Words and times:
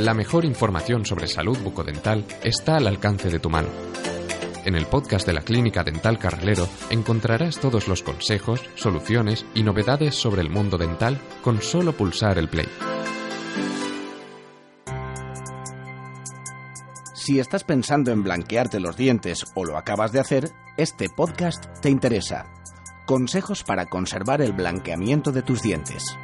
La 0.00 0.14
mejor 0.14 0.46
información 0.46 1.04
sobre 1.04 1.28
salud 1.28 1.58
bucodental 1.58 2.24
está 2.42 2.78
al 2.78 2.86
alcance 2.86 3.28
de 3.28 3.38
tu 3.38 3.50
mano. 3.50 3.68
En 4.64 4.74
el 4.74 4.86
podcast 4.86 5.26
de 5.26 5.34
la 5.34 5.42
Clínica 5.42 5.84
Dental 5.84 6.18
Carrilero 6.18 6.66
encontrarás 6.88 7.58
todos 7.58 7.86
los 7.86 8.02
consejos, 8.02 8.62
soluciones 8.76 9.44
y 9.54 9.62
novedades 9.62 10.14
sobre 10.14 10.40
el 10.40 10.48
mundo 10.48 10.78
dental 10.78 11.20
con 11.42 11.60
solo 11.60 11.92
pulsar 11.92 12.38
el 12.38 12.48
play. 12.48 12.66
Si 17.12 17.38
estás 17.38 17.64
pensando 17.64 18.10
en 18.10 18.22
blanquearte 18.22 18.80
los 18.80 18.96
dientes 18.96 19.44
o 19.54 19.66
lo 19.66 19.76
acabas 19.76 20.12
de 20.12 20.20
hacer, 20.20 20.48
este 20.78 21.10
podcast 21.14 21.66
te 21.82 21.90
interesa. 21.90 22.46
Consejos 23.04 23.64
para 23.64 23.84
conservar 23.84 24.40
el 24.40 24.54
blanqueamiento 24.54 25.30
de 25.30 25.42
tus 25.42 25.60
dientes. 25.60 26.16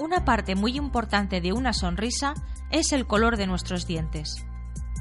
Una 0.00 0.24
parte 0.24 0.54
muy 0.54 0.78
importante 0.78 1.42
de 1.42 1.52
una 1.52 1.74
sonrisa 1.74 2.32
es 2.70 2.92
el 2.92 3.06
color 3.06 3.36
de 3.36 3.46
nuestros 3.46 3.86
dientes. 3.86 4.46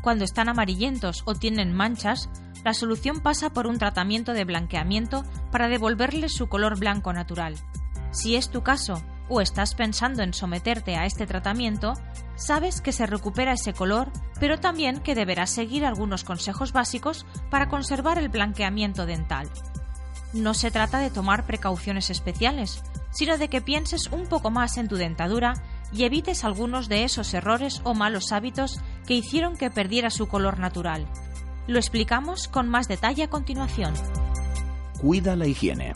Cuando 0.02 0.26
están 0.26 0.50
amarillentos 0.50 1.24
o 1.24 1.36
tienen 1.36 1.74
manchas, 1.74 2.30
la 2.66 2.74
solución 2.74 3.22
pasa 3.22 3.52
por 3.52 3.66
un 3.66 3.78
tratamiento 3.78 4.34
de 4.34 4.44
blanqueamiento 4.44 5.24
para 5.54 5.70
devolverles 5.70 6.34
su 6.34 6.48
color 6.48 6.78
blanco 6.78 7.14
natural. 7.14 7.56
Si 8.12 8.36
es 8.36 8.50
tu 8.50 8.62
caso 8.62 9.02
o 9.30 9.40
estás 9.40 9.74
pensando 9.74 10.22
en 10.22 10.34
someterte 10.34 10.98
a 10.98 11.06
este 11.06 11.26
tratamiento, 11.26 11.94
sabes 12.36 12.82
que 12.82 12.92
se 12.92 13.06
recupera 13.06 13.54
ese 13.54 13.72
color, 13.72 14.12
pero 14.38 14.60
también 14.60 15.00
que 15.00 15.16
deberás 15.16 15.50
seguir 15.50 15.86
algunos 15.86 16.26
consejos 16.26 16.74
básicos 16.74 17.26
para 17.50 17.70
conservar 17.70 18.18
el 18.18 18.28
blanqueamiento 18.28 19.06
dental. 19.06 19.50
No 20.34 20.54
se 20.54 20.72
trata 20.72 21.00
de 21.00 21.10
tomar 21.10 21.46
precauciones 21.46 22.10
especiales, 22.10 22.84
sino 23.12 23.38
de 23.38 23.50
que 23.50 23.62
pienses 23.62 24.08
un 24.08 24.28
poco 24.28 24.52
más 24.52 24.78
en 24.78 24.88
tu 24.88 24.96
dentadura 24.96 25.54
y 25.92 26.04
evites 26.04 26.44
algunos 26.44 26.90
de 26.90 27.04
esos 27.04 27.34
errores 27.34 27.82
o 27.84 27.94
malos 27.94 28.32
hábitos 28.32 28.80
que 29.08 29.16
hicieron 29.16 29.58
que 29.58 29.72
perdiera 29.72 30.10
su 30.10 30.28
color 30.28 30.60
natural. 30.60 31.08
Lo 31.68 31.80
explicamos 31.80 32.48
con 32.48 32.70
más 32.70 32.88
detalle 32.88 33.24
a 33.24 33.30
continuación. 33.30 33.94
Cuida 35.00 35.36
la 35.36 35.48
higiene. 35.48 35.94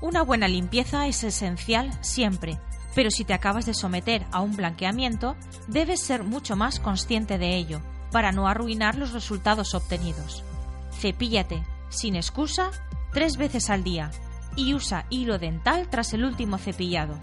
Una 0.00 0.22
buena 0.22 0.48
limpieza 0.48 1.06
es 1.06 1.24
esencial 1.24 1.90
siempre, 2.02 2.58
pero 2.94 3.10
si 3.10 3.24
te 3.24 3.34
acabas 3.34 3.66
de 3.66 3.74
someter 3.74 4.26
a 4.32 4.40
un 4.40 4.56
blanqueamiento, 4.56 5.36
debes 5.68 6.02
ser 6.02 6.22
mucho 6.24 6.56
más 6.56 6.80
consciente 6.80 7.38
de 7.38 7.56
ello, 7.56 7.80
para 8.10 8.32
no 8.32 8.48
arruinar 8.48 8.96
los 8.96 9.12
resultados 9.12 9.74
obtenidos. 9.74 10.44
Cepíllate, 10.92 11.62
sin 11.88 12.16
excusa, 12.16 12.70
tres 13.12 13.36
veces 13.36 13.70
al 13.70 13.84
día 13.84 14.10
y 14.56 14.74
usa 14.74 15.06
hilo 15.10 15.38
dental 15.38 15.88
tras 15.88 16.12
el 16.14 16.24
último 16.24 16.58
cepillado. 16.58 17.18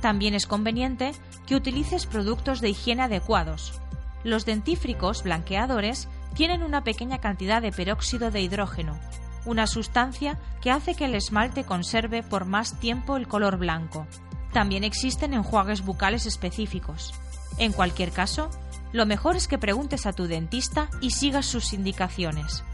También 0.00 0.34
es 0.34 0.46
conveniente 0.46 1.12
que 1.46 1.56
utilices 1.56 2.06
productos 2.06 2.60
de 2.60 2.68
higiene 2.70 3.02
adecuados. 3.02 3.80
Los 4.22 4.44
dentífricos 4.44 5.22
blanqueadores 5.22 6.08
tienen 6.34 6.62
una 6.62 6.84
pequeña 6.84 7.18
cantidad 7.18 7.62
de 7.62 7.72
peróxido 7.72 8.30
de 8.30 8.42
hidrógeno, 8.42 8.98
una 9.46 9.66
sustancia 9.66 10.38
que 10.60 10.70
hace 10.70 10.94
que 10.94 11.06
el 11.06 11.14
esmalte 11.14 11.64
conserve 11.64 12.22
por 12.22 12.44
más 12.44 12.78
tiempo 12.78 13.16
el 13.16 13.26
color 13.26 13.56
blanco. 13.56 14.06
También 14.52 14.84
existen 14.84 15.34
enjuagues 15.34 15.84
bucales 15.84 16.26
específicos. 16.26 17.14
En 17.58 17.72
cualquier 17.72 18.10
caso, 18.12 18.50
lo 18.92 19.06
mejor 19.06 19.36
es 19.36 19.48
que 19.48 19.58
preguntes 19.58 20.06
a 20.06 20.12
tu 20.12 20.26
dentista 20.26 20.90
y 21.00 21.10
sigas 21.10 21.46
sus 21.46 21.72
indicaciones. 21.72 22.64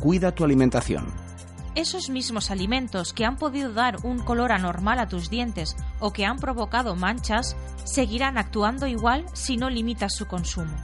Cuida 0.00 0.34
tu 0.34 0.44
alimentación 0.44 1.31
esos 1.74 2.10
mismos 2.10 2.50
alimentos 2.50 3.12
que 3.12 3.24
han 3.24 3.36
podido 3.36 3.72
dar 3.72 4.04
un 4.04 4.18
color 4.18 4.52
anormal 4.52 4.98
a 4.98 5.08
tus 5.08 5.30
dientes 5.30 5.76
o 6.00 6.12
que 6.12 6.26
han 6.26 6.38
provocado 6.38 6.96
manchas 6.96 7.56
seguirán 7.84 8.38
actuando 8.38 8.86
igual 8.86 9.24
si 9.32 9.56
no 9.56 9.70
limitas 9.70 10.14
su 10.14 10.26
consumo. 10.26 10.76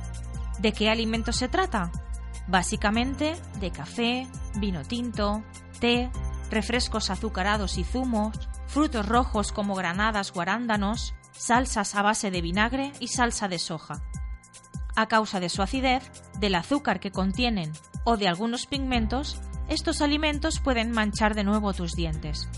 ¿De 0.58 0.72
qué 0.72 0.90
alimentos 0.90 1.36
se 1.36 1.48
trata? 1.48 1.92
Básicamente 2.46 3.36
de 3.60 3.70
café, 3.70 4.26
vino 4.56 4.82
tinto, 4.82 5.42
té, 5.80 6.10
refrescos 6.50 7.10
azucarados 7.10 7.78
y 7.78 7.84
zumos, 7.84 8.48
frutos 8.66 9.06
rojos 9.06 9.52
como 9.52 9.74
granadas 9.74 10.32
o 10.34 10.40
arándanos, 10.40 11.14
salsas 11.32 11.94
a 11.94 12.02
base 12.02 12.30
de 12.30 12.40
vinagre 12.40 12.92
y 13.00 13.08
salsa 13.08 13.48
de 13.48 13.58
soja. 13.58 14.02
A 14.96 15.06
causa 15.06 15.38
de 15.38 15.48
su 15.48 15.62
acidez, 15.62 16.10
del 16.40 16.54
azúcar 16.54 16.98
que 16.98 17.12
contienen 17.12 17.72
o 18.04 18.16
de 18.16 18.26
algunos 18.26 18.66
pigmentos, 18.66 19.40
estos 19.68 20.00
alimentos 20.00 20.60
pueden 20.60 20.90
manchar 20.92 21.34
de 21.34 21.44
nuevo 21.44 21.74
tus 21.74 21.92
dientes. 21.92 22.48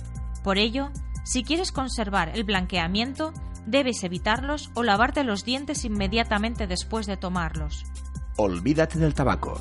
Por 0.44 0.58
ello, 0.58 0.90
si 1.24 1.42
quieres 1.42 1.72
conservar 1.72 2.30
el 2.34 2.44
blanqueamiento, 2.44 3.32
debes 3.66 4.04
evitarlos 4.04 4.70
o 4.74 4.82
lavarte 4.82 5.24
los 5.24 5.44
dientes 5.44 5.84
inmediatamente 5.84 6.66
después 6.66 7.06
de 7.06 7.16
tomarlos. 7.16 7.84
Olvídate 8.36 8.98
del 8.98 9.14
tabaco. 9.14 9.60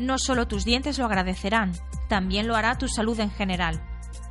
No 0.00 0.18
solo 0.18 0.48
tus 0.48 0.64
dientes 0.64 0.98
lo 0.98 1.04
agradecerán, 1.04 1.72
también 2.08 2.48
lo 2.48 2.56
hará 2.56 2.78
tu 2.78 2.88
salud 2.88 3.20
en 3.20 3.30
general. 3.30 3.82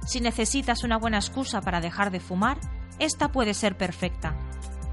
Si 0.06 0.20
necesitas 0.20 0.84
una 0.84 0.98
buena 0.98 1.18
excusa 1.18 1.62
para 1.62 1.80
dejar 1.80 2.10
de 2.10 2.20
fumar, 2.20 2.58
esta 3.00 3.32
puede 3.32 3.54
ser 3.54 3.78
perfecta. 3.78 4.36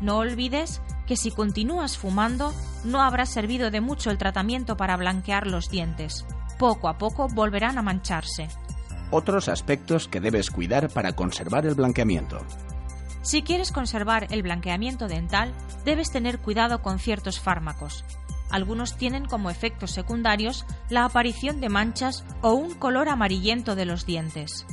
No 0.00 0.18
olvides 0.18 0.82
que 1.06 1.16
si 1.16 1.30
continúas 1.30 1.96
fumando, 1.96 2.52
no 2.84 3.02
habrá 3.02 3.24
servido 3.24 3.70
de 3.70 3.80
mucho 3.80 4.10
el 4.10 4.18
tratamiento 4.18 4.76
para 4.76 4.96
blanquear 4.96 5.46
los 5.46 5.70
dientes 5.70 6.26
poco 6.64 6.88
a 6.88 6.96
poco 6.96 7.28
volverán 7.28 7.76
a 7.76 7.82
mancharse. 7.82 8.48
Otros 9.10 9.48
aspectos 9.48 10.08
que 10.08 10.18
debes 10.18 10.50
cuidar 10.50 10.88
para 10.88 11.14
conservar 11.14 11.66
el 11.66 11.74
blanqueamiento. 11.74 12.38
Si 13.20 13.42
quieres 13.42 13.70
conservar 13.70 14.28
el 14.30 14.42
blanqueamiento 14.42 15.06
dental, 15.06 15.52
debes 15.84 16.10
tener 16.10 16.38
cuidado 16.38 16.80
con 16.80 16.98
ciertos 16.98 17.38
fármacos. 17.38 18.02
Algunos 18.50 18.96
tienen 18.96 19.26
como 19.26 19.50
efectos 19.50 19.90
secundarios 19.90 20.64
la 20.88 21.04
aparición 21.04 21.60
de 21.60 21.68
manchas 21.68 22.24
o 22.40 22.54
un 22.54 22.72
color 22.72 23.10
amarillento 23.10 23.74
de 23.74 23.84
los 23.84 24.06
dientes. 24.06 24.64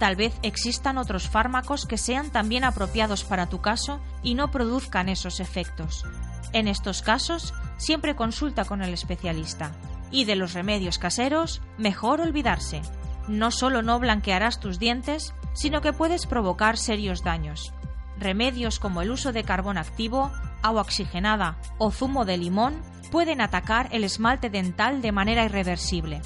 Tal 0.00 0.16
vez 0.16 0.34
existan 0.42 0.98
otros 0.98 1.28
fármacos 1.28 1.86
que 1.86 1.98
sean 1.98 2.30
también 2.30 2.64
apropiados 2.64 3.22
para 3.22 3.46
tu 3.46 3.60
caso 3.60 4.00
y 4.24 4.34
no 4.34 4.50
produzcan 4.50 5.08
esos 5.08 5.38
efectos. 5.38 6.04
En 6.52 6.66
estos 6.66 7.00
casos, 7.00 7.54
siempre 7.76 8.16
consulta 8.16 8.64
con 8.64 8.82
el 8.82 8.92
especialista. 8.92 9.70
Y 10.10 10.24
de 10.24 10.36
los 10.36 10.54
remedios 10.54 10.98
caseros, 10.98 11.60
mejor 11.76 12.20
olvidarse. 12.20 12.82
No 13.28 13.50
solo 13.50 13.82
no 13.82 13.98
blanquearás 13.98 14.60
tus 14.60 14.78
dientes, 14.78 15.34
sino 15.52 15.80
que 15.80 15.92
puedes 15.92 16.26
provocar 16.26 16.78
serios 16.78 17.22
daños. 17.22 17.72
Remedios 18.18 18.78
como 18.78 19.02
el 19.02 19.10
uso 19.10 19.32
de 19.32 19.44
carbón 19.44 19.78
activo, 19.78 20.32
agua 20.62 20.82
oxigenada 20.82 21.58
o 21.78 21.90
zumo 21.90 22.24
de 22.24 22.36
limón 22.36 22.82
pueden 23.10 23.40
atacar 23.40 23.88
el 23.92 24.04
esmalte 24.04 24.50
dental 24.50 25.02
de 25.02 25.12
manera 25.12 25.44
irreversible. 25.44 26.20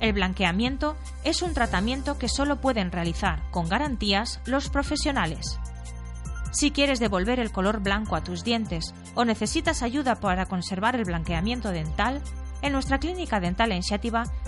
El 0.00 0.14
blanqueamiento 0.14 0.96
es 1.24 1.42
un 1.42 1.52
tratamiento 1.52 2.18
que 2.18 2.28
solo 2.28 2.60
pueden 2.60 2.90
realizar 2.90 3.42
con 3.50 3.68
garantías 3.68 4.40
los 4.46 4.70
profesionales. 4.70 5.58
Si 6.52 6.70
quieres 6.70 6.98
devolver 6.98 7.38
el 7.38 7.52
color 7.52 7.80
blanco 7.80 8.16
a 8.16 8.24
tus 8.24 8.42
dientes 8.42 8.94
o 9.14 9.24
necesitas 9.24 9.82
ayuda 9.82 10.16
para 10.16 10.46
conservar 10.46 10.96
el 10.96 11.04
blanqueamiento 11.04 11.70
dental, 11.70 12.22
en 12.62 12.72
nuestra 12.72 12.98
clínica 12.98 13.40
dental 13.40 13.72
en 13.72 13.82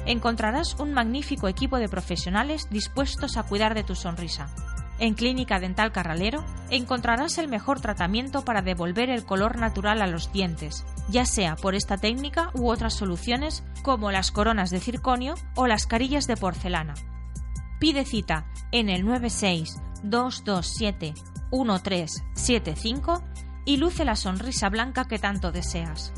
encontrarás 0.07 0.75
un 0.79 0.93
magnífico 0.93 1.49
equipo 1.49 1.79
de 1.79 1.89
profesionales 1.89 2.69
dispuestos 2.71 3.37
a 3.37 3.45
cuidar 3.45 3.75
de 3.75 3.85
tu 3.85 3.95
sonrisa. 3.95 4.49
En 4.99 5.15
Clínica 5.15 5.59
Dental 5.59 5.91
Carralero 5.91 6.45
encontrarás 6.71 7.39
el 7.39 7.49
mejor 7.49 7.81
tratamiento 7.81 8.45
para 8.45 8.63
devolver 8.63 9.11
el 9.11 9.25
color 9.25 9.59
natural 9.59 10.01
a 10.01 10.07
los 10.07 10.33
dientes, 10.33 10.85
ya 11.09 11.25
sea 11.25 11.57
por 11.57 11.75
esta 11.75 11.97
técnica 11.97 12.51
u 12.55 12.71
otras 12.71 12.95
soluciones 12.95 13.65
como 13.83 14.13
las 14.13 14.31
coronas 14.31 14.71
de 14.71 14.81
circonio 14.81 15.35
o 15.57 15.67
las 15.67 15.87
carillas 15.87 16.27
de 16.27 16.37
porcelana. 16.37 16.95
Pide 17.81 18.05
cita 18.05 18.47
en 18.71 18.89
el 18.89 19.05
96 19.05 19.81
227 20.05 21.15
1375 21.51 23.25
y 23.65 23.77
luce 23.79 24.05
la 24.05 24.17
sonrisa 24.17 24.69
blanca 24.69 25.07
que 25.07 25.19
tanto 25.19 25.53
deseas. 25.53 26.13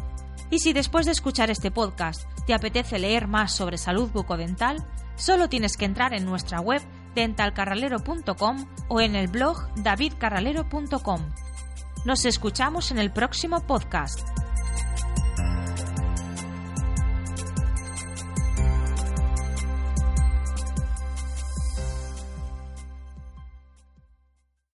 Y 0.51 0.59
si 0.59 0.73
después 0.73 1.07
de 1.07 1.13
escuchar 1.13 1.51
este 1.51 1.71
podcast 1.71 2.29
te 2.47 2.55
apetece 2.55 2.99
leer 2.99 3.27
más 3.29 3.53
sobre 3.55 3.79
salud 3.79 4.11
bucodental, 4.11 4.87
solo 5.17 5.49
tienes 5.49 5.77
que 5.77 5.85
entrar 5.85 6.15
en 6.15 6.25
nuestra 6.25 6.61
web 6.61 6.83
dentalcarralero.com 7.15 8.67
o 8.89 9.01
en 9.01 9.17
el 9.17 9.29
blog 9.29 9.69
davidcarralero.com. 9.77 11.21
Nos 12.05 12.25
escuchamos 12.27 12.91
en 12.91 12.99
el 12.99 13.11
próximo 13.11 13.61
podcast. 13.61 14.34